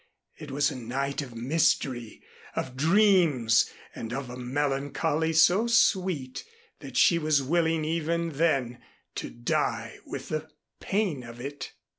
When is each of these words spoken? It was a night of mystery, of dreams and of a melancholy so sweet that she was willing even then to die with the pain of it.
It 0.35 0.49
was 0.49 0.71
a 0.71 0.75
night 0.75 1.21
of 1.21 1.35
mystery, 1.35 2.23
of 2.55 2.75
dreams 2.75 3.69
and 3.93 4.11
of 4.11 4.31
a 4.31 4.35
melancholy 4.35 5.31
so 5.31 5.67
sweet 5.67 6.43
that 6.79 6.97
she 6.97 7.19
was 7.19 7.43
willing 7.43 7.85
even 7.85 8.31
then 8.31 8.81
to 9.13 9.29
die 9.29 9.99
with 10.07 10.29
the 10.29 10.49
pain 10.79 11.21
of 11.21 11.39
it. 11.39 11.73